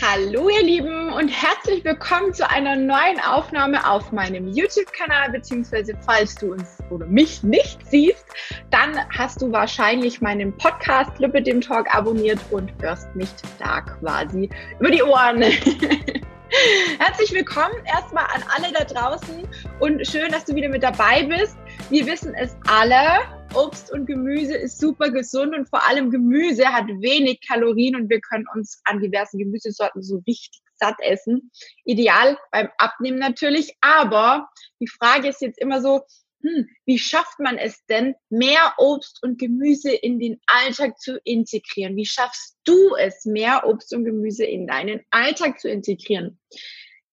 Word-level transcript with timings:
Hallo 0.00 0.48
ihr 0.48 0.62
Lieben 0.62 1.12
und 1.12 1.26
herzlich 1.28 1.84
willkommen 1.84 2.32
zu 2.32 2.48
einer 2.48 2.76
neuen 2.76 3.18
Aufnahme 3.18 3.84
auf 3.90 4.12
meinem 4.12 4.46
YouTube-Kanal, 4.46 5.30
beziehungsweise 5.32 5.92
falls 6.06 6.36
du 6.36 6.52
uns 6.52 6.78
oder 6.90 7.04
mich 7.06 7.42
nicht 7.42 7.84
siehst, 7.84 8.24
dann 8.70 8.96
hast 9.10 9.42
du 9.42 9.50
wahrscheinlich 9.50 10.20
meinen 10.20 10.56
Podcast 10.56 11.18
Lippe 11.18 11.42
dem 11.42 11.60
Talk 11.60 11.92
abonniert 11.92 12.38
und 12.52 12.72
hörst 12.80 13.12
mich 13.16 13.28
da 13.58 13.80
quasi 13.80 14.48
über 14.78 14.92
die 14.92 15.02
Ohren. 15.02 15.42
Herzlich 17.00 17.32
willkommen 17.32 17.74
erstmal 17.84 18.24
an 18.26 18.44
alle 18.56 18.72
da 18.72 18.84
draußen 18.84 19.48
und 19.80 20.06
schön, 20.06 20.30
dass 20.30 20.44
du 20.44 20.54
wieder 20.54 20.68
mit 20.68 20.84
dabei 20.84 21.24
bist. 21.24 21.56
Wir 21.90 22.06
wissen 22.06 22.34
es 22.34 22.56
alle, 22.68 23.18
Obst 23.54 23.90
und 23.90 24.06
Gemüse 24.06 24.56
ist 24.56 24.78
super 24.78 25.10
gesund 25.10 25.54
und 25.54 25.68
vor 25.68 25.86
allem 25.88 26.10
Gemüse 26.10 26.66
hat 26.66 26.86
wenig 26.86 27.40
Kalorien 27.46 27.96
und 27.96 28.10
wir 28.10 28.20
können 28.20 28.46
uns 28.54 28.80
an 28.84 29.00
diversen 29.00 29.38
Gemüsesorten 29.38 30.02
so 30.02 30.22
richtig 30.26 30.60
satt 30.74 30.96
essen. 31.00 31.50
Ideal 31.84 32.38
beim 32.52 32.68
Abnehmen 32.78 33.18
natürlich, 33.18 33.76
aber 33.80 34.48
die 34.80 34.86
Frage 34.88 35.28
ist 35.28 35.40
jetzt 35.40 35.58
immer 35.58 35.80
so, 35.80 36.02
hm, 36.42 36.68
wie 36.86 36.98
schafft 36.98 37.40
man 37.40 37.58
es 37.58 37.84
denn, 37.86 38.14
mehr 38.28 38.74
Obst 38.78 39.22
und 39.22 39.38
Gemüse 39.38 39.92
in 39.92 40.20
den 40.20 40.40
Alltag 40.46 41.00
zu 41.00 41.18
integrieren? 41.24 41.96
Wie 41.96 42.06
schaffst 42.06 42.58
du 42.64 42.94
es, 42.96 43.24
mehr 43.24 43.66
Obst 43.66 43.92
und 43.92 44.04
Gemüse 44.04 44.44
in 44.44 44.66
deinen 44.66 45.00
Alltag 45.10 45.58
zu 45.58 45.68
integrieren? 45.68 46.38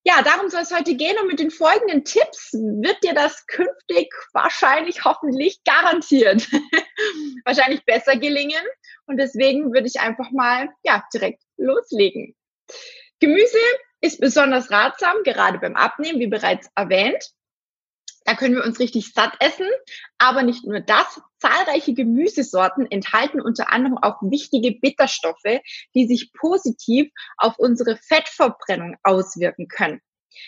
Ja, 0.07 0.21
darum 0.21 0.49
soll 0.51 0.61
es 0.61 0.71
heute 0.71 0.95
gehen 0.95 1.17
und 1.19 1.27
mit 1.27 1.39
den 1.39 1.49
folgenden 1.49 2.05
Tipps 2.05 2.53
wird 2.53 3.03
dir 3.03 3.15
das 3.15 3.47
künftig 3.47 4.13
wahrscheinlich, 4.33 5.03
hoffentlich, 5.03 5.63
garantiert, 5.63 6.47
wahrscheinlich 7.45 7.83
besser 7.85 8.15
gelingen. 8.15 8.61
Und 9.07 9.17
deswegen 9.17 9.73
würde 9.73 9.87
ich 9.87 9.99
einfach 9.99 10.29
mal, 10.29 10.69
ja, 10.83 11.03
direkt 11.11 11.41
loslegen. 11.57 12.35
Gemüse 13.19 13.57
ist 13.99 14.19
besonders 14.19 14.69
ratsam, 14.69 15.23
gerade 15.23 15.57
beim 15.57 15.75
Abnehmen, 15.75 16.19
wie 16.19 16.27
bereits 16.27 16.69
erwähnt. 16.75 17.31
Da 18.25 18.35
können 18.35 18.55
wir 18.55 18.65
uns 18.65 18.79
richtig 18.79 19.13
satt 19.13 19.35
essen. 19.39 19.69
Aber 20.17 20.43
nicht 20.43 20.65
nur 20.65 20.81
das. 20.81 21.21
Zahlreiche 21.37 21.93
Gemüsesorten 21.93 22.89
enthalten 22.89 23.39
unter 23.39 23.71
anderem 23.71 23.97
auch 23.99 24.21
wichtige 24.21 24.71
Bitterstoffe, 24.71 25.61
die 25.93 26.07
sich 26.07 26.33
positiv 26.33 27.11
auf 27.37 27.59
unsere 27.59 27.97
Fettverbrennung 27.97 28.97
auswirken 29.03 29.67
können. 29.67 30.01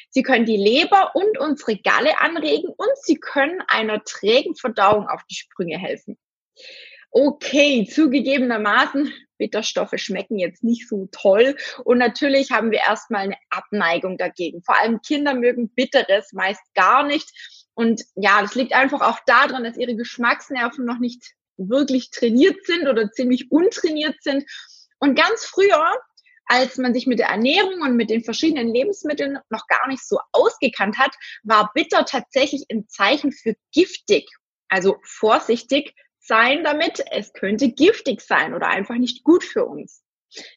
Sie 0.09 0.23
können 0.23 0.45
die 0.45 0.57
Leber 0.57 1.15
und 1.15 1.37
unsere 1.37 1.77
Galle 1.77 2.19
anregen 2.19 2.69
und 2.69 2.97
sie 3.03 3.15
können 3.15 3.61
einer 3.67 4.03
trägen 4.03 4.55
Verdauung 4.55 5.07
auf 5.07 5.21
die 5.29 5.35
Sprünge 5.35 5.77
helfen. 5.77 6.17
Okay, 7.11 7.87
zugegebenermaßen, 7.89 9.13
Bitterstoffe 9.37 9.93
schmecken 9.95 10.37
jetzt 10.37 10.63
nicht 10.63 10.87
so 10.89 11.07
toll. 11.11 11.55
Und 11.83 11.99
natürlich 11.99 12.51
haben 12.51 12.71
wir 12.71 12.79
erstmal 12.79 13.21
eine 13.23 13.37
Abneigung 13.49 14.17
dagegen. 14.17 14.61
Vor 14.63 14.79
allem 14.79 15.01
Kinder 15.01 15.33
mögen 15.33 15.69
Bitteres 15.69 16.33
meist 16.33 16.61
gar 16.73 17.03
nicht. 17.05 17.31
Und 17.77 18.05
ja, 18.15 18.41
das 18.41 18.55
liegt 18.55 18.73
einfach 18.73 19.01
auch 19.01 19.19
daran, 19.27 19.63
dass 19.63 19.77
ihre 19.77 19.95
Geschmacksnerven 19.95 20.83
noch 20.83 20.97
nicht 20.97 21.35
wirklich 21.57 22.09
trainiert 22.09 22.65
sind 22.65 22.87
oder 22.87 23.11
ziemlich 23.11 23.51
untrainiert 23.51 24.15
sind. 24.23 24.45
Und 24.97 25.13
ganz 25.13 25.45
früher, 25.45 25.95
als 26.45 26.77
man 26.77 26.95
sich 26.95 27.05
mit 27.05 27.19
der 27.19 27.27
Ernährung 27.27 27.81
und 27.81 27.95
mit 27.95 28.09
den 28.09 28.23
verschiedenen 28.23 28.73
Lebensmitteln 28.73 29.37
noch 29.51 29.67
gar 29.67 29.87
nicht 29.89 30.03
so 30.03 30.17
ausgekannt 30.31 30.97
hat, 30.97 31.11
war 31.43 31.69
bitter 31.75 32.03
tatsächlich 32.05 32.65
ein 32.71 32.87
Zeichen 32.87 33.31
für 33.31 33.55
giftig. 33.71 34.27
Also 34.69 34.97
vorsichtig 35.03 35.93
sein 36.19 36.63
damit, 36.63 37.05
es 37.11 37.31
könnte 37.31 37.69
giftig 37.69 38.21
sein 38.21 38.55
oder 38.55 38.69
einfach 38.69 38.95
nicht 38.95 39.23
gut 39.23 39.43
für 39.43 39.65
uns. 39.65 40.01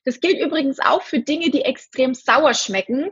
Das 0.07 0.21
gilt 0.21 0.41
übrigens 0.41 0.79
auch 0.81 1.03
für 1.03 1.21
Dinge, 1.21 1.51
die 1.51 1.67
extrem 1.67 2.15
sauer 2.15 2.55
schmecken, 2.55 3.11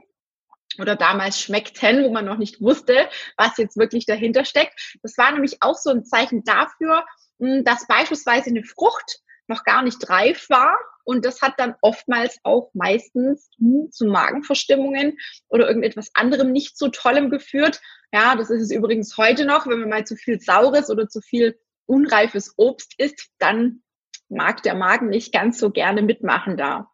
oder 0.78 0.96
damals 0.96 1.40
schmeckten, 1.40 2.04
wo 2.04 2.10
man 2.10 2.24
noch 2.24 2.38
nicht 2.38 2.60
wusste, 2.60 3.08
was 3.36 3.56
jetzt 3.58 3.76
wirklich 3.76 4.06
dahinter 4.06 4.44
steckt. 4.44 4.96
Das 5.02 5.16
war 5.18 5.32
nämlich 5.32 5.58
auch 5.60 5.76
so 5.76 5.90
ein 5.90 6.04
Zeichen 6.04 6.44
dafür, 6.44 7.04
hm, 7.40 7.64
dass 7.64 7.86
beispielsweise 7.86 8.50
eine 8.50 8.64
Frucht 8.64 9.20
noch 9.46 9.64
gar 9.64 9.82
nicht 9.82 10.08
reif 10.10 10.48
war 10.50 10.78
und 11.04 11.24
das 11.24 11.40
hat 11.40 11.54
dann 11.56 11.74
oftmals 11.80 12.38
auch 12.42 12.70
meistens 12.74 13.48
hm, 13.58 13.90
zu 13.90 14.04
Magenverstimmungen 14.04 15.16
oder 15.48 15.66
irgendetwas 15.66 16.10
anderem 16.12 16.52
nicht 16.52 16.76
so 16.76 16.88
tollem 16.88 17.30
geführt. 17.30 17.80
Ja, 18.12 18.36
das 18.36 18.50
ist 18.50 18.60
es 18.60 18.70
übrigens 18.70 19.16
heute 19.16 19.46
noch, 19.46 19.66
wenn 19.66 19.80
man 19.80 19.88
mal 19.88 20.06
zu 20.06 20.16
viel 20.16 20.38
saures 20.38 20.90
oder 20.90 21.08
zu 21.08 21.22
viel 21.22 21.58
unreifes 21.86 22.52
Obst 22.58 22.92
isst, 22.98 23.30
dann 23.38 23.82
mag 24.28 24.62
der 24.62 24.74
Magen 24.74 25.08
nicht 25.08 25.32
ganz 25.32 25.58
so 25.58 25.70
gerne 25.70 26.02
mitmachen 26.02 26.58
da. 26.58 26.90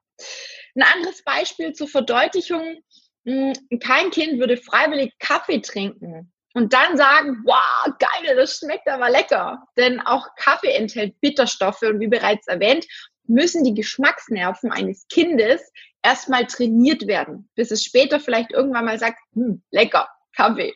Ein 0.77 0.83
anderes 0.83 1.25
Beispiel 1.25 1.73
zur 1.73 1.89
Verdeutlichung 1.89 2.85
kein 3.25 4.11
Kind 4.11 4.39
würde 4.39 4.57
freiwillig 4.57 5.13
Kaffee 5.19 5.61
trinken 5.61 6.33
und 6.55 6.73
dann 6.73 6.97
sagen, 6.97 7.43
wow, 7.45 7.95
geil, 7.99 8.37
das 8.37 8.59
schmeckt 8.59 8.89
aber 8.89 9.11
lecker. 9.11 9.67
Denn 9.77 10.01
auch 10.01 10.27
Kaffee 10.37 10.73
enthält 10.73 11.21
Bitterstoffe 11.21 11.83
und 11.83 12.01
wie 12.01 12.09
bereits 12.09 12.47
erwähnt, 12.47 12.87
müssen 13.27 13.65
die 13.65 13.75
Geschmacksnerven 13.75 14.71
eines 14.71 15.07
Kindes 15.09 15.73
erstmal 16.03 16.47
trainiert 16.47 17.07
werden, 17.07 17.49
bis 17.55 17.71
es 17.71 17.83
später 17.83 18.21
vielleicht 18.21 18.53
irgendwann 18.53 18.85
mal 18.85 18.99
sagt, 18.99 19.19
hm, 19.35 19.63
lecker, 19.71 20.09
Kaffee. 20.37 20.75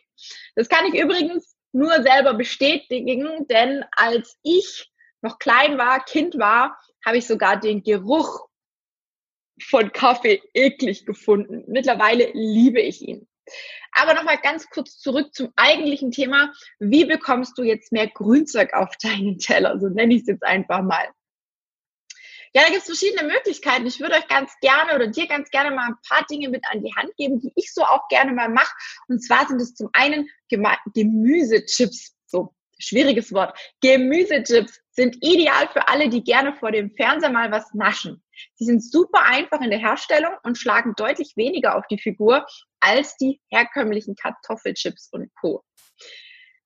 Das 0.55 0.67
kann 0.67 0.85
ich 0.85 0.99
übrigens 0.99 1.55
nur 1.71 2.01
selber 2.01 2.33
bestätigen, 2.33 3.47
denn 3.47 3.85
als 3.91 4.37
ich 4.41 4.91
noch 5.21 5.37
klein 5.37 5.77
war, 5.77 6.03
Kind 6.03 6.39
war, 6.39 6.77
habe 7.05 7.17
ich 7.17 7.27
sogar 7.27 7.59
den 7.59 7.83
Geruch 7.83 8.48
von 9.61 9.91
Kaffee 9.91 10.41
eklig 10.53 11.05
gefunden. 11.05 11.63
Mittlerweile 11.67 12.31
liebe 12.33 12.81
ich 12.81 13.01
ihn. 13.01 13.27
Aber 13.93 14.13
nochmal 14.13 14.37
ganz 14.37 14.69
kurz 14.69 14.99
zurück 14.99 15.33
zum 15.33 15.51
eigentlichen 15.55 16.11
Thema. 16.11 16.53
Wie 16.79 17.05
bekommst 17.05 17.57
du 17.57 17.63
jetzt 17.63 17.91
mehr 17.91 18.07
Grünzeug 18.07 18.73
auf 18.73 18.95
deinen 18.97 19.39
Teller? 19.39 19.79
So 19.79 19.87
nenne 19.89 20.13
ich 20.13 20.21
es 20.21 20.27
jetzt 20.27 20.43
einfach 20.43 20.81
mal. 20.81 21.07
Ja, 22.53 22.63
da 22.63 22.69
gibt 22.69 22.79
es 22.79 22.85
verschiedene 22.85 23.31
Möglichkeiten. 23.31 23.85
Ich 23.85 23.99
würde 23.99 24.15
euch 24.15 24.27
ganz 24.27 24.51
gerne 24.59 24.95
oder 24.95 25.07
dir 25.07 25.27
ganz 25.27 25.49
gerne 25.51 25.75
mal 25.75 25.89
ein 25.89 25.95
paar 26.07 26.25
Dinge 26.25 26.49
mit 26.49 26.63
an 26.71 26.81
die 26.81 26.93
Hand 26.95 27.15
geben, 27.15 27.39
die 27.39 27.51
ich 27.55 27.71
so 27.73 27.83
auch 27.83 28.07
gerne 28.07 28.31
mal 28.31 28.49
mache. 28.49 28.73
Und 29.07 29.19
zwar 29.23 29.47
sind 29.47 29.61
es 29.61 29.75
zum 29.75 29.89
einen 29.93 30.27
Gemüsechips. 30.49 32.15
So, 32.25 32.55
schwieriges 32.79 33.31
Wort. 33.33 33.57
Gemüsechips 33.81 34.81
sind 34.91 35.17
ideal 35.21 35.67
für 35.71 35.87
alle, 35.87 36.09
die 36.09 36.23
gerne 36.23 36.55
vor 36.55 36.71
dem 36.71 36.89
Fernseher 36.91 37.29
mal 37.29 37.51
was 37.51 37.71
naschen. 37.73 38.23
Sie 38.55 38.65
sind 38.65 38.83
super 38.83 39.23
einfach 39.23 39.61
in 39.61 39.69
der 39.69 39.79
Herstellung 39.79 40.33
und 40.43 40.57
schlagen 40.57 40.93
deutlich 40.95 41.33
weniger 41.35 41.77
auf 41.77 41.87
die 41.87 41.99
Figur 41.99 42.45
als 42.79 43.17
die 43.17 43.41
herkömmlichen 43.49 44.15
Kartoffelchips 44.15 45.09
und 45.11 45.29
Co. 45.35 45.63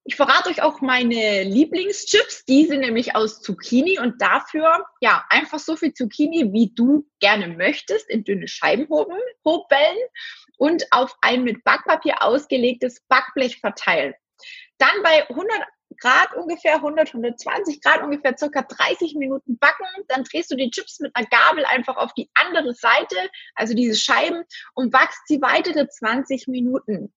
Ich 0.05 0.15
verrate 0.15 0.49
euch 0.49 0.61
auch 0.61 0.81
meine 0.81 1.43
Lieblingschips. 1.43 2.43
Die 2.43 2.65
sind 2.65 2.81
nämlich 2.81 3.15
aus 3.15 3.41
Zucchini 3.41 3.99
und 3.99 4.21
dafür, 4.21 4.85
ja, 4.99 5.23
einfach 5.29 5.59
so 5.59 5.77
viel 5.77 5.93
Zucchini, 5.93 6.51
wie 6.51 6.73
du 6.75 7.07
gerne 7.21 7.47
möchtest, 7.47 8.09
in 8.09 8.25
dünne 8.25 8.49
Scheiben 8.49 8.87
hochbellen 8.89 9.97
und 10.57 10.85
auf 10.91 11.15
ein 11.21 11.43
mit 11.43 11.63
Backpapier 11.63 12.21
ausgelegtes 12.21 13.01
Backblech 13.07 13.59
verteilen. 13.61 14.13
Dann 14.77 15.03
bei 15.03 15.29
100 15.29 15.49
Grad 15.95 16.33
ungefähr, 16.35 16.75
100, 16.75 17.09
120 17.09 17.81
Grad 17.81 18.03
ungefähr, 18.03 18.37
circa 18.37 18.61
30 18.61 19.15
Minuten 19.15 19.57
backen. 19.57 19.85
Dann 20.07 20.23
drehst 20.23 20.51
du 20.51 20.55
die 20.55 20.71
Chips 20.71 20.99
mit 20.99 21.15
einer 21.15 21.27
Gabel 21.27 21.65
einfach 21.65 21.97
auf 21.97 22.13
die 22.13 22.29
andere 22.33 22.73
Seite, 22.73 23.15
also 23.55 23.73
diese 23.73 23.95
Scheiben, 23.95 24.43
und 24.73 24.91
backst 24.91 25.27
sie 25.27 25.41
weitere 25.41 25.87
20 25.87 26.47
Minuten. 26.47 27.13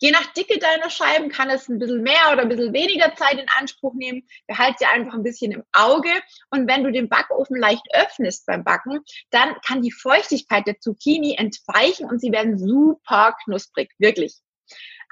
Je 0.00 0.10
nach 0.10 0.32
Dicke 0.32 0.58
deiner 0.58 0.90
Scheiben 0.90 1.30
kann 1.30 1.48
es 1.50 1.68
ein 1.68 1.78
bisschen 1.78 2.02
mehr 2.02 2.32
oder 2.32 2.42
ein 2.42 2.48
bisschen 2.48 2.72
weniger 2.72 3.14
Zeit 3.14 3.38
in 3.38 3.46
Anspruch 3.58 3.94
nehmen. 3.94 4.26
Behalt 4.46 4.78
sie 4.78 4.86
einfach 4.86 5.14
ein 5.14 5.22
bisschen 5.22 5.52
im 5.52 5.62
Auge. 5.72 6.10
Und 6.50 6.68
wenn 6.68 6.82
du 6.82 6.90
den 6.90 7.08
Backofen 7.08 7.56
leicht 7.56 7.86
öffnest 7.94 8.44
beim 8.46 8.64
Backen, 8.64 9.00
dann 9.30 9.54
kann 9.64 9.82
die 9.82 9.92
Feuchtigkeit 9.92 10.66
der 10.66 10.80
Zucchini 10.80 11.36
entweichen 11.36 12.06
und 12.06 12.20
sie 12.20 12.32
werden 12.32 12.58
super 12.58 13.36
knusprig. 13.44 13.92
Wirklich. 13.98 14.34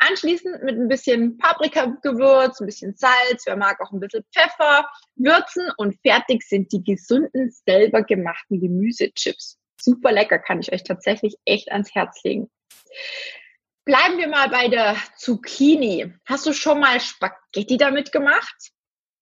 Anschließend 0.09 0.65
mit 0.65 0.77
ein 0.77 0.89
bisschen 0.89 1.39
Paprikagewürz, 1.39 2.61
ein 2.61 2.67
bisschen 2.67 2.95
Salz, 2.97 3.45
wer 3.47 3.57
mag 3.57 3.81
auch 3.81 3.93
ein 3.93 4.01
bisschen 4.01 4.25
Pfeffer, 4.35 4.89
würzen 5.15 5.71
und 5.77 5.97
fertig 6.03 6.43
sind 6.43 6.73
die 6.73 6.83
gesunden, 6.83 7.51
selber 7.65 8.03
gemachten 8.03 8.61
Gemüsechips. 8.61 9.59
Super 9.81 10.13
lecker, 10.13 10.39
kann 10.39 10.61
ich 10.61 10.73
euch 10.73 10.83
tatsächlich 10.83 11.37
echt 11.45 11.71
ans 11.71 11.95
Herz 11.95 12.23
legen. 12.25 12.51
Bleiben 13.85 14.19
wir 14.19 14.29
mal 14.29 14.49
bei 14.49 14.69
der 14.69 14.97
Zucchini. 15.17 16.13
Hast 16.25 16.47
du 16.47 16.53
schon 16.53 16.81
mal 16.81 17.01
Spaghetti 17.01 17.77
damit 17.77 18.13
gemacht? 18.13 18.73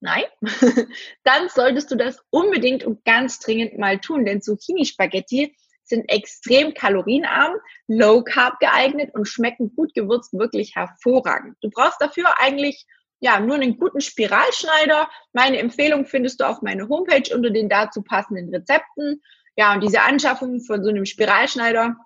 Nein? 0.01 0.25
Dann 1.25 1.49
solltest 1.51 1.91
du 1.91 1.97
das 1.97 2.23
unbedingt 2.31 2.85
und 2.85 3.05
ganz 3.05 3.39
dringend 3.39 3.79
mal 3.79 3.99
tun, 3.99 4.25
denn 4.25 4.41
Zucchini-Spaghetti 4.41 5.55
sind 5.91 6.09
extrem 6.09 6.73
kalorienarm, 6.73 7.57
low 7.87 8.23
carb 8.23 8.59
geeignet 8.59 9.11
und 9.15 9.29
schmecken 9.29 9.75
gut 9.77 9.93
gewürzt 9.95 10.33
wirklich 10.33 10.75
hervorragend. 10.75 11.57
Du 11.61 11.69
brauchst 11.71 12.01
dafür 12.01 12.41
eigentlich 12.41 12.87
ja, 13.21 13.39
nur 13.39 13.57
einen 13.57 13.77
guten 13.77 14.01
Spiralschneider. 14.01 15.09
Meine 15.33 15.59
Empfehlung 15.59 16.07
findest 16.07 16.41
du 16.41 16.45
auf 16.45 16.63
meiner 16.63 16.89
Homepage 16.89 17.35
unter 17.35 17.51
den 17.51 17.69
dazu 17.69 18.03
passenden 18.03 18.53
Rezepten. 18.55 19.21
Ja, 19.57 19.75
und 19.75 19.83
diese 19.83 20.01
Anschaffung 20.01 20.61
von 20.61 20.83
so 20.83 20.89
einem 20.89 21.05
Spiralschneider, 21.05 21.97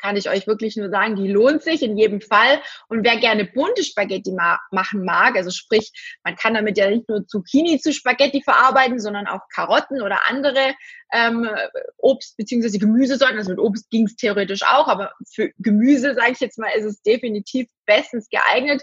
kann 0.00 0.16
ich 0.16 0.28
euch 0.28 0.46
wirklich 0.46 0.76
nur 0.76 0.90
sagen, 0.90 1.16
die 1.16 1.28
lohnt 1.28 1.62
sich 1.62 1.82
in 1.82 1.96
jedem 1.96 2.20
Fall. 2.20 2.60
Und 2.88 3.04
wer 3.04 3.16
gerne 3.18 3.44
bunte 3.44 3.84
Spaghetti 3.84 4.32
ma 4.32 4.58
machen 4.70 5.04
mag, 5.04 5.36
also 5.36 5.50
sprich, 5.50 5.92
man 6.24 6.36
kann 6.36 6.54
damit 6.54 6.78
ja 6.78 6.90
nicht 6.90 7.08
nur 7.08 7.26
Zucchini 7.26 7.80
zu 7.80 7.92
Spaghetti 7.92 8.42
verarbeiten, 8.42 9.00
sondern 9.00 9.26
auch 9.26 9.40
Karotten 9.54 10.02
oder 10.02 10.28
andere 10.28 10.74
ähm, 11.12 11.48
Obst- 11.98 12.36
bzw. 12.36 12.78
Gemüsesorten. 12.78 13.38
Also 13.38 13.50
mit 13.50 13.58
Obst 13.58 13.90
ging 13.90 14.06
es 14.06 14.16
theoretisch 14.16 14.62
auch, 14.62 14.88
aber 14.88 15.12
für 15.32 15.50
Gemüse, 15.58 16.14
sage 16.14 16.32
ich 16.32 16.40
jetzt 16.40 16.58
mal, 16.58 16.70
ist 16.76 16.84
es 16.84 17.02
definitiv 17.02 17.68
bestens 17.86 18.28
geeignet. 18.30 18.82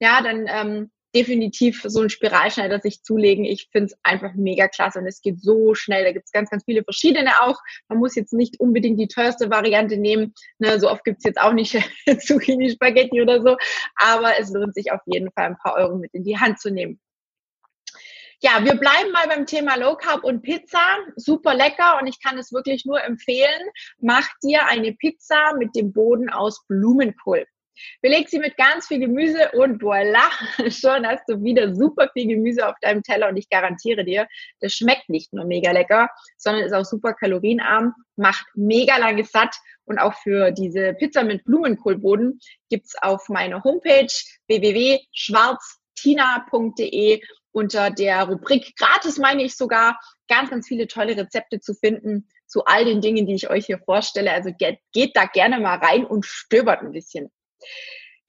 Ja, 0.00 0.22
dann 0.22 0.46
ähm, 0.48 0.90
definitiv 1.18 1.82
so 1.84 2.00
einen 2.00 2.10
Spiralschneider 2.10 2.78
sich 2.78 3.02
zulegen. 3.02 3.44
Ich 3.44 3.68
finde 3.72 3.86
es 3.86 3.98
einfach 4.04 4.34
mega 4.34 4.68
klasse 4.68 5.00
und 5.00 5.06
es 5.06 5.20
geht 5.20 5.40
so 5.42 5.74
schnell. 5.74 6.04
Da 6.04 6.12
gibt 6.12 6.26
es 6.26 6.32
ganz, 6.32 6.48
ganz 6.48 6.64
viele 6.64 6.84
verschiedene 6.84 7.30
auch. 7.42 7.58
Man 7.88 7.98
muss 7.98 8.14
jetzt 8.14 8.32
nicht 8.32 8.60
unbedingt 8.60 9.00
die 9.00 9.08
teuerste 9.08 9.50
Variante 9.50 9.96
nehmen. 9.96 10.32
Ne, 10.58 10.78
so 10.78 10.88
oft 10.88 11.04
gibt 11.04 11.18
es 11.18 11.24
jetzt 11.24 11.40
auch 11.40 11.52
nicht 11.52 11.72
Zucchini-Spaghetti 12.20 13.20
oder 13.20 13.42
so. 13.42 13.56
Aber 13.96 14.38
es 14.38 14.50
lohnt 14.50 14.74
sich 14.74 14.92
auf 14.92 15.00
jeden 15.06 15.32
Fall 15.32 15.46
ein 15.46 15.58
paar 15.58 15.74
Euro 15.74 15.96
mit 15.96 16.14
in 16.14 16.22
die 16.22 16.38
Hand 16.38 16.60
zu 16.60 16.70
nehmen. 16.70 17.00
Ja, 18.40 18.64
wir 18.64 18.76
bleiben 18.76 19.10
mal 19.10 19.26
beim 19.26 19.46
Thema 19.46 19.74
Low 19.74 19.96
Carb 19.96 20.22
und 20.22 20.42
Pizza. 20.42 20.78
Super 21.16 21.54
lecker 21.54 21.98
und 22.00 22.06
ich 22.06 22.22
kann 22.22 22.38
es 22.38 22.52
wirklich 22.52 22.84
nur 22.84 23.02
empfehlen. 23.02 23.68
Mach 24.00 24.28
dir 24.44 24.66
eine 24.66 24.92
Pizza 24.92 25.54
mit 25.58 25.74
dem 25.74 25.92
Boden 25.92 26.30
aus 26.30 26.64
Blumenkohl. 26.68 27.44
Beleg 28.02 28.28
sie 28.28 28.38
mit 28.38 28.56
ganz 28.56 28.86
viel 28.86 29.00
Gemüse 29.00 29.50
und 29.52 29.82
voila, 29.82 30.30
schon 30.70 31.04
hast 31.06 31.24
du 31.28 31.42
wieder 31.42 31.74
super 31.74 32.08
viel 32.12 32.28
Gemüse 32.28 32.68
auf 32.68 32.76
deinem 32.80 33.02
Teller 33.02 33.28
und 33.28 33.36
ich 33.36 33.48
garantiere 33.48 34.04
dir, 34.04 34.28
das 34.60 34.74
schmeckt 34.74 35.08
nicht 35.08 35.32
nur 35.32 35.44
mega 35.44 35.72
lecker, 35.72 36.08
sondern 36.36 36.62
ist 36.64 36.72
auch 36.72 36.84
super 36.84 37.14
kalorienarm, 37.14 37.94
macht 38.16 38.46
mega 38.54 38.96
lange 38.98 39.24
satt 39.24 39.56
und 39.84 39.98
auch 39.98 40.14
für 40.14 40.52
diese 40.52 40.94
Pizza 40.94 41.24
mit 41.24 41.44
Blumenkohlboden 41.44 42.38
gibt's 42.68 42.94
auf 43.00 43.28
meiner 43.28 43.64
Homepage 43.64 44.06
www.schwarztina.de 44.46 47.20
unter 47.52 47.90
der 47.90 48.24
Rubrik 48.24 48.76
gratis 48.76 49.18
meine 49.18 49.42
ich 49.42 49.56
sogar 49.56 49.98
ganz, 50.28 50.50
ganz 50.50 50.68
viele 50.68 50.86
tolle 50.86 51.16
Rezepte 51.16 51.60
zu 51.60 51.74
finden 51.74 52.28
zu 52.46 52.64
all 52.64 52.84
den 52.84 53.00
Dingen, 53.00 53.26
die 53.26 53.34
ich 53.34 53.50
euch 53.50 53.66
hier 53.66 53.78
vorstelle. 53.78 54.32
Also 54.32 54.52
geht, 54.52 54.78
geht 54.92 55.16
da 55.16 55.24
gerne 55.24 55.60
mal 55.60 55.78
rein 55.78 56.04
und 56.04 56.24
stöbert 56.24 56.82
ein 56.82 56.92
bisschen. 56.92 57.30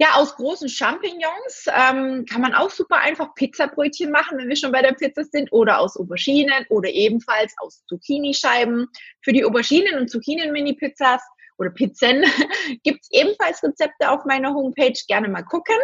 Ja, 0.01 0.13
aus 0.13 0.35
großen 0.35 0.69
Champignons 0.69 1.65
ähm, 1.67 2.25
kann 2.25 2.41
man 2.41 2.53
auch 2.53 2.69
super 2.69 2.99
einfach 2.99 3.35
Pizzabrötchen 3.35 4.11
machen, 4.11 4.37
wenn 4.37 4.47
wir 4.47 4.55
schon 4.55 4.71
bei 4.71 4.81
der 4.81 4.93
Pizza 4.93 5.25
sind, 5.25 5.51
oder 5.51 5.79
aus 5.79 5.97
Auberginen 5.97 6.65
oder 6.69 6.89
ebenfalls 6.89 7.53
aus 7.57 7.83
Zucchini-Scheiben. 7.87 8.87
Für 9.21 9.33
die 9.33 9.43
Auberginen 9.43 9.99
und 9.99 10.09
Zucchinen-Mini-Pizzas 10.09 11.21
oder 11.57 11.71
Pizzen 11.71 12.23
gibt 12.83 13.01
es 13.01 13.09
ebenfalls 13.11 13.61
Rezepte 13.61 14.09
auf 14.09 14.23
meiner 14.23 14.53
Homepage. 14.53 14.97
Gerne 15.09 15.27
mal 15.27 15.43
gucken. 15.43 15.75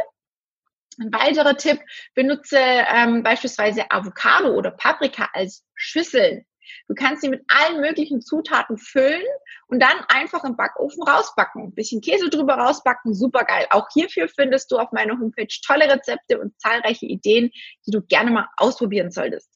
Ein 0.97 1.11
weiterer 1.11 1.57
Tipp, 1.57 1.81
benutze 2.13 2.57
ähm, 2.57 3.21
beispielsweise 3.21 3.91
Avocado 3.91 4.53
oder 4.53 4.71
Paprika 4.71 5.27
als 5.33 5.65
Schüsseln. 5.73 6.45
Du 6.87 6.95
kannst 6.95 7.21
sie 7.21 7.29
mit 7.29 7.43
allen 7.47 7.81
möglichen 7.81 8.21
Zutaten 8.21 8.77
füllen 8.77 9.23
und 9.67 9.79
dann 9.79 9.97
einfach 10.07 10.43
im 10.43 10.55
Backofen 10.55 11.03
rausbacken. 11.03 11.63
Ein 11.63 11.75
bisschen 11.75 12.01
Käse 12.01 12.29
drüber 12.29 12.55
rausbacken, 12.55 13.13
super 13.13 13.43
geil. 13.43 13.67
Auch 13.69 13.87
hierfür 13.93 14.27
findest 14.27 14.71
du 14.71 14.77
auf 14.77 14.91
meiner 14.91 15.19
Homepage 15.19 15.47
tolle 15.65 15.89
Rezepte 15.89 16.39
und 16.39 16.59
zahlreiche 16.59 17.05
Ideen, 17.05 17.51
die 17.85 17.91
du 17.91 18.01
gerne 18.01 18.31
mal 18.31 18.47
ausprobieren 18.57 19.11
solltest. 19.11 19.49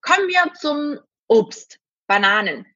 Kommen 0.00 0.28
wir 0.28 0.52
zum 0.54 0.98
Obst. 1.28 1.78
Bananen 2.08 2.66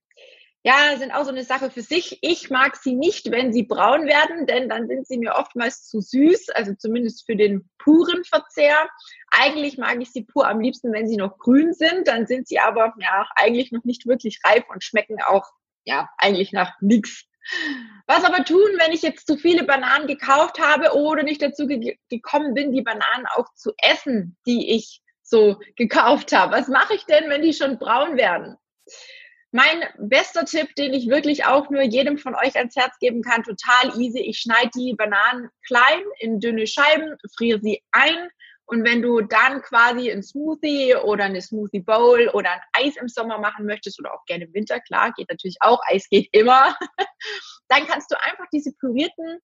ja, 0.66 0.96
sind 0.98 1.12
auch 1.12 1.22
so 1.22 1.30
eine 1.30 1.44
Sache 1.44 1.70
für 1.70 1.82
sich. 1.82 2.18
Ich 2.22 2.50
mag 2.50 2.74
sie 2.74 2.96
nicht, 2.96 3.30
wenn 3.30 3.52
sie 3.52 3.62
braun 3.62 4.06
werden, 4.06 4.46
denn 4.46 4.68
dann 4.68 4.88
sind 4.88 5.06
sie 5.06 5.16
mir 5.16 5.36
oftmals 5.36 5.86
zu 5.86 6.00
süß, 6.00 6.48
also 6.48 6.74
zumindest 6.74 7.24
für 7.24 7.36
den 7.36 7.70
puren 7.78 8.24
Verzehr. 8.24 8.76
Eigentlich 9.30 9.78
mag 9.78 10.02
ich 10.02 10.10
sie 10.10 10.24
pur 10.24 10.48
am 10.48 10.58
liebsten, 10.58 10.92
wenn 10.92 11.06
sie 11.06 11.18
noch 11.18 11.38
grün 11.38 11.72
sind. 11.72 12.08
Dann 12.08 12.26
sind 12.26 12.48
sie 12.48 12.58
aber 12.58 12.92
ja 12.98 13.28
eigentlich 13.36 13.70
noch 13.70 13.84
nicht 13.84 14.08
wirklich 14.08 14.40
reif 14.44 14.64
und 14.68 14.82
schmecken 14.82 15.18
auch 15.24 15.44
ja 15.84 16.10
eigentlich 16.18 16.50
nach 16.50 16.72
nichts. 16.80 17.26
Was 18.08 18.24
aber 18.24 18.44
tun, 18.44 18.68
wenn 18.80 18.90
ich 18.90 19.02
jetzt 19.02 19.28
zu 19.28 19.36
viele 19.36 19.62
Bananen 19.62 20.08
gekauft 20.08 20.58
habe 20.58 20.96
oder 20.96 21.22
nicht 21.22 21.42
dazu 21.42 21.68
ge 21.68 21.96
gekommen 22.10 22.54
bin, 22.54 22.72
die 22.72 22.82
Bananen 22.82 23.26
auch 23.36 23.54
zu 23.54 23.70
essen, 23.78 24.36
die 24.48 24.74
ich 24.74 25.00
so 25.22 25.60
gekauft 25.76 26.32
habe? 26.32 26.56
Was 26.56 26.66
mache 26.66 26.94
ich 26.94 27.04
denn, 27.04 27.30
wenn 27.30 27.42
die 27.42 27.52
schon 27.52 27.78
braun 27.78 28.16
werden? 28.16 28.56
Mein 29.52 29.84
bester 29.98 30.44
Tipp, 30.44 30.74
den 30.74 30.92
ich 30.92 31.08
wirklich 31.08 31.46
auch 31.46 31.70
nur 31.70 31.82
jedem 31.82 32.18
von 32.18 32.34
euch 32.34 32.56
ans 32.56 32.76
Herz 32.76 32.98
geben 32.98 33.22
kann, 33.22 33.42
total 33.42 33.98
easy. 33.98 34.20
Ich 34.20 34.40
schneide 34.40 34.70
die 34.74 34.94
Bananen 34.94 35.48
klein 35.66 36.02
in 36.18 36.40
dünne 36.40 36.66
Scheiben, 36.66 37.16
friere 37.36 37.60
sie 37.60 37.82
ein 37.92 38.28
und 38.66 38.84
wenn 38.84 39.00
du 39.00 39.20
dann 39.20 39.62
quasi 39.62 40.10
ein 40.10 40.24
Smoothie 40.24 40.96
oder 40.96 41.24
eine 41.24 41.40
Smoothie 41.40 41.80
Bowl 41.80 42.28
oder 42.32 42.50
ein 42.50 42.60
Eis 42.72 42.96
im 42.96 43.08
Sommer 43.08 43.38
machen 43.38 43.64
möchtest 43.64 44.00
oder 44.00 44.12
auch 44.12 44.24
gerne 44.26 44.44
im 44.44 44.54
Winter, 44.54 44.80
klar, 44.80 45.12
geht 45.12 45.30
natürlich 45.30 45.56
auch, 45.60 45.80
Eis 45.86 46.08
geht 46.08 46.28
immer, 46.32 46.76
dann 47.68 47.86
kannst 47.86 48.10
du 48.10 48.16
einfach 48.20 48.46
diese 48.52 48.72
pürierten 48.72 49.38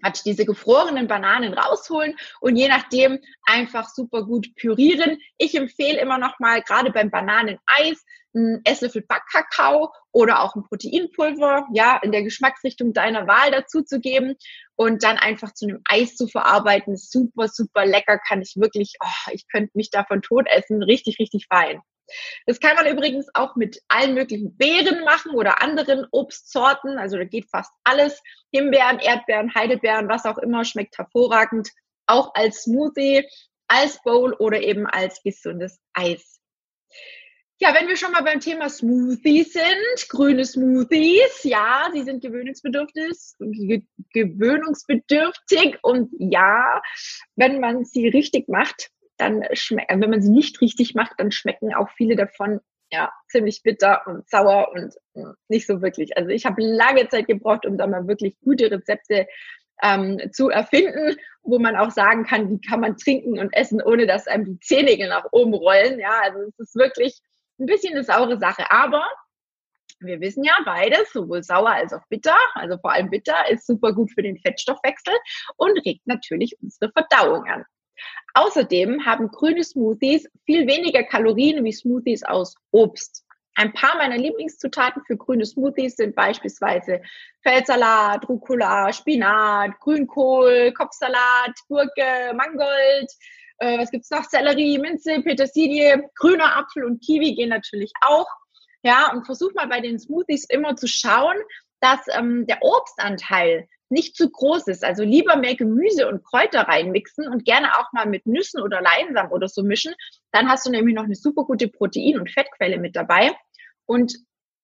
Quatsch, 0.00 0.22
diese 0.24 0.44
gefrorenen 0.44 1.06
Bananen 1.06 1.54
rausholen 1.54 2.16
und 2.40 2.56
je 2.56 2.68
nachdem 2.68 3.18
einfach 3.44 3.88
super 3.88 4.24
gut 4.24 4.54
pürieren. 4.56 5.18
Ich 5.38 5.54
empfehle 5.54 6.00
immer 6.00 6.18
noch 6.18 6.38
mal, 6.38 6.62
gerade 6.62 6.90
beim 6.92 7.10
Bananeneis, 7.10 8.04
einen 8.36 8.60
Esslöffel 8.64 9.02
Backkakao 9.02 9.92
oder 10.12 10.42
auch 10.42 10.54
ein 10.54 10.64
Proteinpulver, 10.64 11.66
ja, 11.72 11.98
in 12.02 12.12
der 12.12 12.22
Geschmacksrichtung 12.22 12.92
deiner 12.92 13.26
Wahl 13.26 13.50
dazu 13.50 13.82
zu 13.82 14.00
geben 14.00 14.36
und 14.76 15.02
dann 15.02 15.16
einfach 15.16 15.52
zu 15.54 15.66
einem 15.66 15.80
Eis 15.84 16.16
zu 16.16 16.28
verarbeiten. 16.28 16.96
Super, 16.96 17.48
super 17.48 17.86
lecker, 17.86 18.18
kann 18.18 18.42
ich 18.42 18.54
wirklich, 18.56 18.94
oh, 19.02 19.30
ich 19.32 19.48
könnte 19.48 19.72
mich 19.74 19.90
davon 19.90 20.22
tot 20.22 20.46
essen, 20.48 20.82
richtig, 20.82 21.18
richtig 21.18 21.46
fein. 21.48 21.80
Das 22.46 22.60
kann 22.60 22.76
man 22.76 22.86
übrigens 22.86 23.26
auch 23.34 23.56
mit 23.56 23.80
allen 23.88 24.14
möglichen 24.14 24.56
Beeren 24.56 25.04
machen 25.04 25.32
oder 25.32 25.60
anderen 25.60 26.06
Obstsorten. 26.12 26.98
Also 26.98 27.16
da 27.16 27.24
geht 27.24 27.50
fast 27.50 27.72
alles. 27.84 28.22
Himbeeren, 28.52 29.00
Erdbeeren, 29.00 29.52
Heidelbeeren, 29.54 30.08
was 30.08 30.24
auch 30.24 30.38
immer, 30.38 30.64
schmeckt 30.64 30.96
hervorragend. 30.98 31.70
Auch 32.06 32.32
als 32.34 32.62
Smoothie, 32.62 33.28
als 33.66 34.00
Bowl 34.02 34.32
oder 34.34 34.60
eben 34.60 34.86
als 34.86 35.20
gesundes 35.22 35.80
Eis. 35.92 36.40
Ja, 37.58 37.74
wenn 37.74 37.88
wir 37.88 37.96
schon 37.96 38.12
mal 38.12 38.22
beim 38.22 38.40
Thema 38.40 38.68
Smoothies 38.68 39.54
sind, 39.54 40.08
grüne 40.10 40.44
Smoothies, 40.44 41.42
ja, 41.42 41.88
sie 41.90 42.02
sind 42.02 42.22
gewöhnungsbedürftig, 42.22 43.34
gewöhnungsbedürftig 44.12 45.78
und 45.80 46.10
ja, 46.18 46.82
wenn 47.34 47.60
man 47.60 47.86
sie 47.86 48.08
richtig 48.08 48.48
macht, 48.48 48.90
dann 49.16 49.42
schmeckt, 49.54 49.90
wenn 49.90 50.10
man 50.10 50.20
sie 50.20 50.28
nicht 50.28 50.60
richtig 50.60 50.94
macht, 50.94 51.12
dann 51.16 51.32
schmecken 51.32 51.72
auch 51.72 51.88
viele 51.96 52.14
davon 52.14 52.60
ja 52.92 53.10
ziemlich 53.28 53.62
bitter 53.62 54.02
und 54.06 54.28
sauer 54.28 54.70
und 54.74 54.94
hm, 55.14 55.34
nicht 55.48 55.66
so 55.66 55.80
wirklich. 55.80 56.14
Also 56.16 56.28
ich 56.28 56.44
habe 56.44 56.62
lange 56.62 57.08
Zeit 57.08 57.26
gebraucht, 57.26 57.64
um 57.64 57.78
da 57.78 57.86
mal 57.86 58.06
wirklich 58.06 58.38
gute 58.40 58.70
Rezepte 58.70 59.26
ähm, 59.82 60.20
zu 60.30 60.50
erfinden, 60.50 61.16
wo 61.42 61.58
man 61.58 61.74
auch 61.74 61.90
sagen 61.90 62.24
kann, 62.24 62.50
wie 62.50 62.60
kann 62.60 62.80
man 62.80 62.98
trinken 62.98 63.38
und 63.38 63.54
essen, 63.54 63.80
ohne 63.82 64.06
dass 64.06 64.26
einem 64.26 64.44
die 64.44 64.60
Zähnägel 64.60 65.08
nach 65.08 65.26
oben 65.32 65.54
rollen. 65.54 65.98
Ja, 65.98 66.20
also 66.22 66.40
es 66.40 66.58
ist 66.58 66.76
wirklich 66.76 67.18
ein 67.58 67.66
bisschen 67.66 67.94
eine 67.94 68.04
saure 68.04 68.38
Sache. 68.38 68.70
Aber 68.70 69.04
wir 70.00 70.20
wissen 70.20 70.44
ja 70.44 70.54
beides, 70.64 71.12
sowohl 71.12 71.42
sauer 71.42 71.70
als 71.70 71.92
auch 71.92 72.06
bitter, 72.08 72.36
also 72.54 72.76
vor 72.78 72.92
allem 72.92 73.10
bitter, 73.10 73.48
ist 73.50 73.66
super 73.66 73.92
gut 73.92 74.10
für 74.12 74.22
den 74.22 74.38
Fettstoffwechsel 74.38 75.14
und 75.56 75.78
regt 75.86 76.06
natürlich 76.06 76.56
unsere 76.60 76.92
Verdauung 76.92 77.44
an. 77.46 77.64
Außerdem 78.34 79.06
haben 79.06 79.28
grüne 79.28 79.64
Smoothies 79.64 80.28
viel 80.44 80.66
weniger 80.66 81.02
Kalorien 81.02 81.64
wie 81.64 81.72
Smoothies 81.72 82.22
aus 82.22 82.54
Obst. 82.70 83.24
Ein 83.54 83.72
paar 83.72 83.96
meiner 83.96 84.18
Lieblingszutaten 84.18 85.02
für 85.06 85.16
grüne 85.16 85.46
Smoothies 85.46 85.96
sind 85.96 86.14
beispielsweise 86.14 87.00
Feldsalat, 87.42 88.28
Rucola, 88.28 88.92
Spinat, 88.92 89.80
Grünkohl, 89.80 90.72
Kopfsalat, 90.72 91.54
Gurke, 91.68 92.34
Mangold. 92.34 93.10
Äh, 93.58 93.78
was 93.78 93.90
gibt's 93.90 94.10
noch? 94.10 94.24
Sellerie, 94.24 94.78
Minze, 94.78 95.22
Petersilie, 95.22 96.10
grüner 96.16 96.56
Apfel 96.56 96.84
und 96.84 97.02
Kiwi 97.02 97.34
gehen 97.34 97.48
natürlich 97.48 97.92
auch. 98.02 98.28
Ja, 98.82 99.10
und 99.12 99.24
versuch 99.24 99.52
mal 99.54 99.66
bei 99.66 99.80
den 99.80 99.98
Smoothies 99.98 100.44
immer 100.48 100.76
zu 100.76 100.86
schauen, 100.86 101.36
dass 101.80 102.00
ähm, 102.16 102.46
der 102.46 102.58
Obstanteil 102.60 103.68
nicht 103.88 104.16
zu 104.16 104.30
groß 104.30 104.66
ist. 104.68 104.84
Also 104.84 105.04
lieber 105.04 105.36
mehr 105.36 105.54
Gemüse 105.54 106.08
und 106.08 106.24
Kräuter 106.24 106.62
reinmixen 106.62 107.28
und 107.28 107.44
gerne 107.44 107.78
auch 107.78 107.92
mal 107.92 108.06
mit 108.06 108.26
Nüssen 108.26 108.62
oder 108.62 108.80
Leinsamen 108.80 109.32
oder 109.32 109.48
so 109.48 109.62
mischen. 109.62 109.94
Dann 110.32 110.48
hast 110.48 110.66
du 110.66 110.70
nämlich 110.70 110.94
noch 110.94 111.04
eine 111.04 111.14
super 111.14 111.44
gute 111.44 111.68
Protein- 111.68 112.18
und 112.18 112.30
Fettquelle 112.30 112.78
mit 112.78 112.96
dabei. 112.96 113.32
Und 113.86 114.16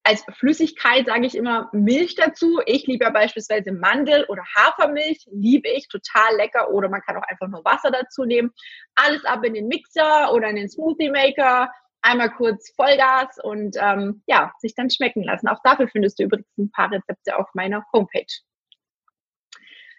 als 0.05 0.25
Flüssigkeit 0.33 1.07
sage 1.07 1.27
ich 1.27 1.37
immer 1.37 1.69
Milch 1.73 2.17
dazu. 2.17 2.61
Ich 2.67 2.87
liebe 2.87 3.05
ja 3.05 3.11
beispielsweise 3.11 3.73
Mandel- 3.73 4.27
oder 4.29 4.43
Hafermilch, 4.57 5.27
liebe 5.31 5.69
ich, 5.69 5.89
total 5.89 6.37
lecker. 6.37 6.71
Oder 6.71 6.89
man 6.89 7.03
kann 7.03 7.17
auch 7.17 7.29
einfach 7.29 7.49
nur 7.49 7.65
Wasser 7.65 7.91
dazu 7.91 8.25
nehmen. 8.25 8.51
Alles 8.97 9.25
ab 9.25 9.45
in 9.45 9.55
den 9.55 9.69
Mixer 9.69 10.33
oder 10.33 10.49
in 10.49 10.57
den 10.57 10.69
Smoothie 10.69 11.11
Maker 11.11 11.71
einmal 12.03 12.31
kurz 12.31 12.73
Vollgas 12.75 13.39
und 13.43 13.77
ähm, 13.81 14.23
ja, 14.27 14.53
sich 14.59 14.75
dann 14.75 14.91
schmecken 14.91 15.23
lassen. 15.23 15.47
Auch 15.47 15.61
dafür 15.63 15.87
findest 15.89 16.19
du 16.19 16.25
übrigens 16.25 16.49
ein 16.59 16.71
paar 16.73 16.91
Rezepte 16.91 17.39
auf 17.39 17.49
meiner 17.55 17.85
Homepage. 17.93 18.27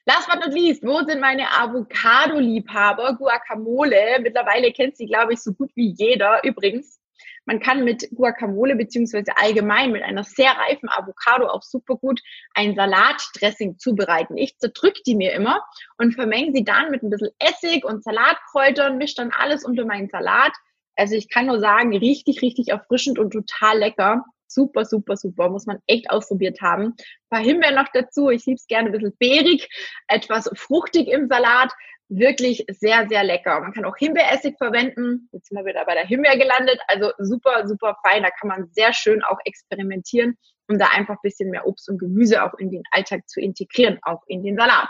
Last 0.05 0.27
but 0.29 0.41
not 0.43 0.53
least, 0.53 0.83
wo 0.83 1.01
sind 1.03 1.21
meine 1.21 1.49
Avocado-Liebhaber? 1.49 3.15
Guacamole. 3.15 4.19
Mittlerweile 4.21 4.73
kennt 4.73 4.97
sie, 4.97 5.05
glaube 5.05 5.31
ich, 5.31 5.39
so 5.39 5.53
gut 5.53 5.71
wie 5.75 5.93
jeder. 5.97 6.43
Übrigens, 6.43 6.99
man 7.45 7.59
kann 7.59 7.83
mit 7.83 8.09
Guacamole 8.11 8.75
beziehungsweise 8.75 9.37
allgemein 9.37 9.91
mit 9.91 10.03
einer 10.03 10.23
sehr 10.23 10.51
reifen 10.51 10.89
Avocado 10.89 11.47
auch 11.47 11.61
super 11.61 11.95
gut 11.95 12.21
ein 12.53 12.75
Salatdressing 12.75 13.77
zubereiten. 13.77 14.37
Ich 14.37 14.57
zerdrück 14.57 14.95
die 15.05 15.15
mir 15.15 15.33
immer 15.33 15.61
und 15.97 16.13
vermenge 16.13 16.53
sie 16.53 16.63
dann 16.63 16.91
mit 16.91 17.03
ein 17.03 17.09
bisschen 17.09 17.31
Essig 17.39 17.83
und 17.83 18.03
Salatkräutern, 18.03 18.97
mische 18.97 19.15
dann 19.15 19.31
alles 19.31 19.65
unter 19.65 19.85
meinen 19.85 20.09
Salat. 20.09 20.53
Also 20.95 21.15
ich 21.15 21.29
kann 21.29 21.47
nur 21.47 21.59
sagen, 21.59 21.95
richtig, 21.95 22.41
richtig 22.41 22.69
erfrischend 22.69 23.19
und 23.19 23.31
total 23.31 23.79
lecker. 23.79 24.23
Super, 24.53 24.85
super, 24.85 25.17
super. 25.17 25.49
Muss 25.49 25.65
man 25.65 25.79
echt 25.87 26.09
ausprobiert 26.09 26.61
haben. 26.61 26.85
Ein 26.85 26.95
paar 27.29 27.39
Himbeeren 27.39 27.75
noch 27.75 27.87
dazu. 27.93 28.29
Ich 28.29 28.45
liebe 28.45 28.57
es 28.57 28.67
gerne 28.67 28.89
ein 28.89 28.91
bisschen 28.91 29.15
beerig, 29.17 29.67
etwas 30.07 30.49
fruchtig 30.55 31.07
im 31.07 31.27
Salat. 31.27 31.71
Wirklich 32.09 32.65
sehr, 32.69 33.07
sehr 33.09 33.23
lecker. 33.23 33.59
Man 33.61 33.73
kann 33.73 33.85
auch 33.85 33.97
Himbeeressig 33.97 34.55
verwenden. 34.57 35.29
Jetzt 35.31 35.49
sind 35.49 35.57
wir 35.57 35.65
wieder 35.65 35.85
bei 35.85 35.95
der 35.95 36.05
Himbeer 36.05 36.37
gelandet. 36.37 36.79
Also 36.87 37.11
super, 37.17 37.67
super 37.67 37.97
fein. 38.03 38.23
Da 38.23 38.29
kann 38.29 38.49
man 38.49 38.69
sehr 38.71 38.93
schön 38.93 39.23
auch 39.23 39.39
experimentieren, 39.45 40.37
um 40.67 40.77
da 40.77 40.87
einfach 40.87 41.15
ein 41.15 41.23
bisschen 41.23 41.49
mehr 41.49 41.65
Obst 41.65 41.89
und 41.89 41.97
Gemüse 41.97 42.43
auch 42.43 42.53
in 42.59 42.69
den 42.69 42.83
Alltag 42.91 43.27
zu 43.27 43.39
integrieren, 43.39 43.97
auch 44.03 44.21
in 44.27 44.43
den 44.43 44.55
Salat. 44.55 44.89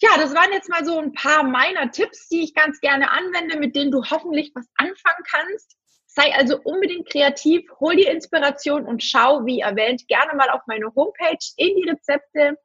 Ja, 0.00 0.10
das 0.16 0.34
waren 0.34 0.52
jetzt 0.52 0.68
mal 0.68 0.84
so 0.84 0.98
ein 0.98 1.12
paar 1.12 1.42
meiner 1.42 1.90
Tipps, 1.90 2.28
die 2.28 2.44
ich 2.44 2.54
ganz 2.54 2.80
gerne 2.80 3.10
anwende, 3.10 3.58
mit 3.58 3.74
denen 3.74 3.90
du 3.90 4.02
hoffentlich 4.04 4.52
was 4.54 4.66
anfangen 4.76 5.24
kannst. 5.28 5.76
Sei 6.18 6.34
also 6.34 6.58
unbedingt 6.64 7.08
kreativ, 7.08 7.70
hol 7.78 7.94
dir 7.94 8.10
Inspiration 8.10 8.86
und 8.86 9.04
schau, 9.04 9.46
wie 9.46 9.60
erwähnt, 9.60 10.08
gerne 10.08 10.34
mal 10.34 10.50
auf 10.50 10.62
meine 10.66 10.92
Homepage 10.96 11.38
in 11.56 11.76
die 11.76 11.88
Rezepte. 11.88 12.58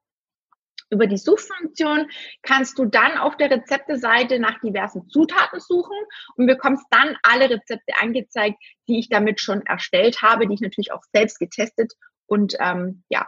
Über 0.90 1.06
die 1.06 1.20
Suchfunktion 1.20 2.10
kannst 2.42 2.80
du 2.80 2.86
dann 2.86 3.16
auf 3.20 3.38
der 3.38 3.52
Rezepteseite 3.52 4.40
nach 4.40 4.60
diversen 4.60 5.08
Zutaten 5.08 5.60
suchen 5.60 5.98
und 6.36 6.48
bekommst 6.48 6.84
dann 6.90 7.16
alle 7.22 7.48
Rezepte 7.48 7.94
angezeigt, 8.02 8.58
die 8.88 8.98
ich 8.98 9.10
damit 9.10 9.40
schon 9.40 9.62
erstellt 9.68 10.24
habe, 10.24 10.48
die 10.48 10.56
ich 10.56 10.62
natürlich 10.62 10.92
auch 10.92 11.04
selbst 11.14 11.38
getestet 11.38 11.94
und 12.26 12.56
ähm, 12.60 13.04
ja, 13.10 13.28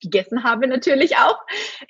gegessen 0.00 0.42
habe 0.42 0.68
natürlich 0.68 1.18
auch. 1.18 1.38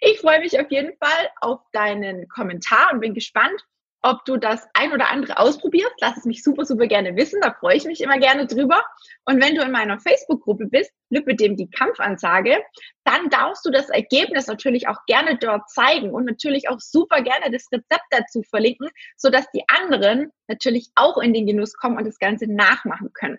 Ich 0.00 0.18
freue 0.18 0.40
mich 0.40 0.58
auf 0.58 0.72
jeden 0.72 0.96
Fall 0.98 1.30
auf 1.40 1.60
deinen 1.70 2.26
Kommentar 2.26 2.92
und 2.92 2.98
bin 2.98 3.14
gespannt, 3.14 3.64
ob 4.02 4.24
du 4.24 4.36
das 4.36 4.66
ein 4.74 4.92
oder 4.92 5.10
andere 5.10 5.38
ausprobierst. 5.38 5.94
Lass 6.00 6.16
es 6.16 6.24
mich 6.24 6.42
super, 6.42 6.64
super 6.64 6.86
gerne 6.86 7.16
wissen. 7.16 7.40
Da 7.40 7.52
freue 7.52 7.76
ich 7.76 7.84
mich 7.84 8.00
immer 8.00 8.18
gerne 8.18 8.46
drüber. 8.46 8.82
Und 9.24 9.42
wenn 9.42 9.54
du 9.54 9.62
in 9.62 9.70
meiner 9.70 9.98
Facebook-Gruppe 9.98 10.66
bist, 10.66 10.92
mit 11.10 11.40
dem 11.40 11.56
die 11.56 11.68
Kampfansage, 11.68 12.62
dann 13.04 13.28
darfst 13.30 13.64
du 13.66 13.70
das 13.70 13.88
Ergebnis 13.90 14.46
natürlich 14.46 14.88
auch 14.88 15.04
gerne 15.06 15.38
dort 15.38 15.68
zeigen 15.68 16.12
und 16.12 16.24
natürlich 16.24 16.68
auch 16.68 16.80
super 16.80 17.22
gerne 17.22 17.50
das 17.50 17.66
Rezept 17.72 18.04
dazu 18.10 18.42
verlinken, 18.42 18.88
sodass 19.16 19.50
die 19.52 19.64
anderen 19.68 20.30
natürlich 20.48 20.90
auch 20.94 21.18
in 21.18 21.34
den 21.34 21.46
Genuss 21.46 21.74
kommen 21.74 21.98
und 21.98 22.06
das 22.06 22.18
Ganze 22.18 22.46
nachmachen 22.46 23.12
können 23.12 23.38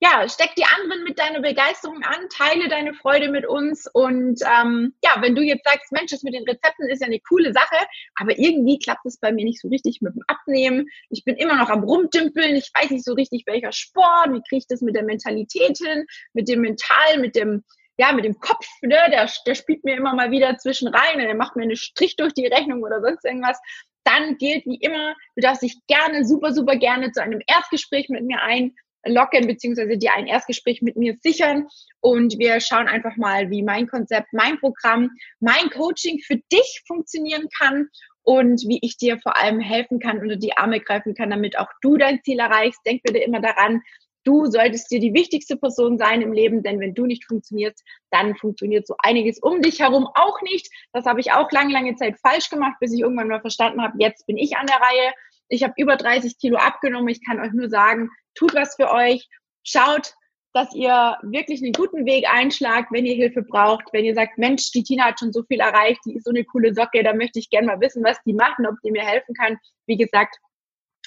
ja, 0.00 0.28
steck 0.28 0.54
die 0.56 0.64
anderen 0.64 1.02
mit 1.04 1.18
deiner 1.18 1.40
Begeisterung 1.40 2.02
an, 2.02 2.28
teile 2.30 2.68
deine 2.68 2.94
Freude 2.94 3.30
mit 3.30 3.46
uns 3.46 3.88
und 3.92 4.40
ähm, 4.42 4.94
ja, 5.02 5.20
wenn 5.20 5.34
du 5.34 5.42
jetzt 5.42 5.64
sagst, 5.64 5.90
Mensch, 5.90 6.10
das 6.10 6.22
mit 6.22 6.34
den 6.34 6.44
Rezepten 6.44 6.88
ist 6.88 7.00
ja 7.00 7.06
eine 7.06 7.20
coole 7.20 7.52
Sache, 7.52 7.76
aber 8.14 8.38
irgendwie 8.38 8.78
klappt 8.78 9.06
es 9.06 9.18
bei 9.18 9.32
mir 9.32 9.44
nicht 9.44 9.60
so 9.60 9.68
richtig 9.68 10.00
mit 10.00 10.14
dem 10.14 10.22
Abnehmen. 10.28 10.86
Ich 11.10 11.24
bin 11.24 11.36
immer 11.36 11.56
noch 11.56 11.68
am 11.68 11.82
Rumdümpeln, 11.82 12.54
ich 12.54 12.70
weiß 12.74 12.90
nicht 12.90 13.04
so 13.04 13.14
richtig, 13.14 13.44
welcher 13.46 13.72
Sport, 13.72 14.32
wie 14.32 14.42
kriege 14.48 14.58
ich 14.58 14.66
das 14.68 14.82
mit 14.82 14.94
der 14.94 15.04
Mentalität 15.04 15.78
hin, 15.78 16.06
mit 16.32 16.48
dem 16.48 16.60
Mental, 16.60 17.18
mit 17.18 17.34
dem 17.34 17.64
ja, 18.00 18.12
mit 18.12 18.24
dem 18.24 18.38
Kopf, 18.38 18.64
ne, 18.80 18.96
der, 19.10 19.28
der 19.44 19.54
spielt 19.56 19.84
mir 19.84 19.96
immer 19.96 20.14
mal 20.14 20.30
wieder 20.30 20.56
zwischen 20.58 20.86
rein, 20.86 21.18
der 21.18 21.34
macht 21.34 21.56
mir 21.56 21.64
einen 21.64 21.74
Strich 21.74 22.14
durch 22.14 22.32
die 22.32 22.46
Rechnung 22.46 22.84
oder 22.84 23.00
sonst 23.00 23.24
irgendwas. 23.24 23.58
Dann 24.04 24.38
gilt 24.38 24.64
wie 24.66 24.78
immer, 24.80 25.16
du 25.34 25.42
darfst 25.42 25.62
dich 25.62 25.76
gerne, 25.88 26.24
super, 26.24 26.52
super 26.52 26.76
gerne 26.76 27.10
zu 27.10 27.20
einem 27.20 27.40
Erstgespräch 27.46 28.08
mit 28.08 28.22
mir 28.22 28.40
ein 28.40 28.72
locken 29.06 29.46
beziehungsweise 29.46 29.96
dir 29.96 30.12
ein 30.14 30.26
Erstgespräch 30.26 30.82
mit 30.82 30.96
mir 30.96 31.16
sichern 31.20 31.68
und 32.00 32.38
wir 32.38 32.60
schauen 32.60 32.88
einfach 32.88 33.16
mal, 33.16 33.50
wie 33.50 33.62
mein 33.62 33.86
Konzept, 33.86 34.32
mein 34.32 34.58
Programm, 34.58 35.10
mein 35.40 35.70
Coaching 35.70 36.20
für 36.20 36.36
dich 36.52 36.82
funktionieren 36.86 37.48
kann 37.58 37.88
und 38.22 38.62
wie 38.68 38.78
ich 38.82 38.96
dir 38.96 39.18
vor 39.18 39.36
allem 39.36 39.60
helfen 39.60 40.00
kann, 40.00 40.20
unter 40.20 40.36
die 40.36 40.56
Arme 40.56 40.80
greifen 40.80 41.14
kann, 41.14 41.30
damit 41.30 41.58
auch 41.58 41.70
du 41.80 41.96
dein 41.96 42.22
Ziel 42.22 42.38
erreichst. 42.40 42.80
Denk 42.84 43.02
bitte 43.02 43.18
immer 43.18 43.40
daran, 43.40 43.82
du 44.24 44.44
solltest 44.44 44.90
dir 44.90 45.00
die 45.00 45.14
wichtigste 45.14 45.56
Person 45.56 45.96
sein 45.96 46.20
im 46.20 46.34
Leben, 46.34 46.62
denn 46.62 46.80
wenn 46.80 46.94
du 46.94 47.06
nicht 47.06 47.24
funktionierst, 47.24 47.82
dann 48.10 48.36
funktioniert 48.36 48.86
so 48.86 48.94
einiges 48.98 49.38
um 49.38 49.62
dich 49.62 49.80
herum 49.80 50.06
auch 50.14 50.42
nicht. 50.42 50.68
Das 50.92 51.06
habe 51.06 51.20
ich 51.20 51.32
auch 51.32 51.50
lange, 51.52 51.72
lange 51.72 51.96
Zeit 51.96 52.18
falsch 52.20 52.50
gemacht, 52.50 52.74
bis 52.80 52.92
ich 52.92 53.00
irgendwann 53.00 53.28
mal 53.28 53.40
verstanden 53.40 53.82
habe, 53.82 53.94
jetzt 53.98 54.26
bin 54.26 54.36
ich 54.36 54.58
an 54.58 54.66
der 54.66 54.76
Reihe. 54.76 55.12
Ich 55.48 55.62
habe 55.62 55.74
über 55.76 55.96
30 55.96 56.38
Kilo 56.38 56.56
abgenommen. 56.58 57.08
Ich 57.08 57.24
kann 57.24 57.40
euch 57.40 57.52
nur 57.52 57.68
sagen, 57.68 58.10
tut 58.34 58.54
was 58.54 58.76
für 58.76 58.90
euch, 58.90 59.28
schaut, 59.64 60.14
dass 60.54 60.74
ihr 60.74 61.16
wirklich 61.22 61.62
einen 61.62 61.72
guten 61.72 62.06
Weg 62.06 62.28
einschlagt, 62.28 62.90
wenn 62.90 63.06
ihr 63.06 63.14
Hilfe 63.14 63.42
braucht, 63.42 63.84
wenn 63.92 64.04
ihr 64.04 64.14
sagt, 64.14 64.38
Mensch, 64.38 64.72
die 64.72 64.82
Tina 64.82 65.04
hat 65.04 65.20
schon 65.20 65.32
so 65.32 65.42
viel 65.42 65.60
erreicht, 65.60 66.00
die 66.06 66.14
ist 66.14 66.24
so 66.24 66.30
eine 66.30 66.44
coole 66.44 66.74
Socke, 66.74 67.02
da 67.02 67.14
möchte 67.14 67.38
ich 67.38 67.50
gerne 67.50 67.66
mal 67.66 67.80
wissen, 67.80 68.02
was 68.02 68.20
die 68.24 68.32
machen, 68.32 68.66
ob 68.66 68.76
die 68.82 68.90
mir 68.90 69.04
helfen 69.04 69.34
kann. 69.34 69.58
Wie 69.86 69.96
gesagt, 69.96 70.38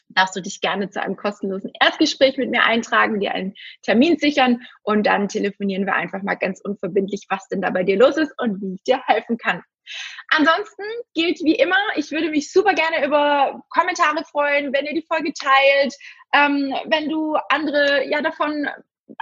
darfst 0.10 0.36
du 0.36 0.42
dich 0.42 0.62
gerne 0.62 0.90
zu 0.90 1.02
einem 1.02 1.16
kostenlosen 1.16 1.72
Erstgespräch 1.82 2.38
mit 2.38 2.52
mir 2.52 2.64
eintragen, 2.64 3.20
dir 3.20 3.34
einen 3.34 3.56
Termin 3.82 4.18
sichern 4.18 4.62
und 4.84 5.06
dann 5.08 5.28
telefonieren 5.28 5.86
wir 5.86 5.96
einfach 5.96 6.22
mal 6.22 6.36
ganz 6.36 6.62
unverbindlich, 6.62 7.26
was 7.30 7.48
denn 7.48 7.62
da 7.62 7.70
bei 7.70 7.84
dir 7.84 7.98
los 7.98 8.18
ist 8.18 8.34
und 8.38 8.62
wie 8.62 8.76
ich 8.76 8.84
dir 8.84 9.02
helfen 9.06 9.38
kann. 9.38 9.64
Ansonsten 10.30 10.84
gilt 11.14 11.40
wie 11.44 11.56
immer, 11.56 11.78
ich 11.96 12.12
würde 12.12 12.30
mich 12.30 12.52
super 12.52 12.74
gerne 12.74 13.06
über 13.06 13.62
Kommentare 13.70 14.24
freuen, 14.26 14.74
wenn 14.74 14.86
ihr 14.86 14.94
die 14.94 15.06
Folge 15.08 15.34
teilt, 15.34 15.96
ähm, 16.34 16.74
wenn 16.86 17.10
du 17.10 17.36
andere 17.50 18.08
ja 18.08 18.22
davon 18.22 18.68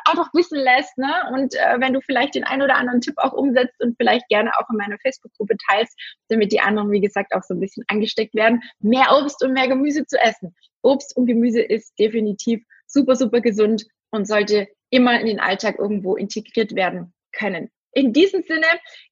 auch 0.05 0.13
noch 0.13 0.33
wissen 0.33 0.59
lässt, 0.59 0.97
ne? 0.97 1.13
Und 1.33 1.55
äh, 1.55 1.79
wenn 1.79 1.93
du 1.93 2.01
vielleicht 2.01 2.35
den 2.35 2.43
einen 2.43 2.61
oder 2.61 2.75
anderen 2.75 3.01
Tipp 3.01 3.15
auch 3.17 3.33
umsetzt 3.33 3.81
und 3.81 3.95
vielleicht 3.97 4.27
gerne 4.27 4.51
auch 4.57 4.69
in 4.69 4.77
meiner 4.77 4.97
Facebook-Gruppe 4.99 5.55
teilst, 5.67 5.97
damit 6.29 6.51
die 6.51 6.59
anderen, 6.59 6.91
wie 6.91 7.01
gesagt, 7.01 7.33
auch 7.33 7.43
so 7.43 7.53
ein 7.53 7.59
bisschen 7.59 7.83
angesteckt 7.87 8.35
werden, 8.35 8.61
mehr 8.79 9.07
Obst 9.17 9.43
und 9.43 9.53
mehr 9.53 9.67
Gemüse 9.67 10.05
zu 10.05 10.19
essen. 10.19 10.55
Obst 10.81 11.15
und 11.17 11.25
Gemüse 11.25 11.61
ist 11.61 11.97
definitiv 11.99 12.63
super, 12.85 13.15
super 13.15 13.41
gesund 13.41 13.85
und 14.11 14.27
sollte 14.27 14.67
immer 14.89 15.19
in 15.19 15.27
den 15.27 15.39
Alltag 15.39 15.77
irgendwo 15.77 16.15
integriert 16.15 16.75
werden 16.75 17.13
können. 17.31 17.69
In 17.93 18.13
diesem 18.13 18.43
Sinne, 18.43 18.67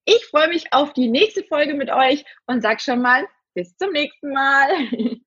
ich 0.06 0.26
freue 0.26 0.50
mich 0.50 0.72
auf 0.72 0.94
die 0.94 1.10
nächste 1.10 1.44
Folge 1.44 1.74
mit 1.74 1.90
euch 1.90 2.24
und 2.46 2.62
sag 2.62 2.82
schon 2.82 3.02
mal 3.02 3.28
bis 3.54 3.76
zum 3.78 3.92
nächsten 3.92 4.32
Mal. 4.32 4.70